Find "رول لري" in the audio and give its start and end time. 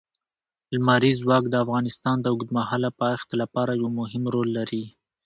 4.33-4.83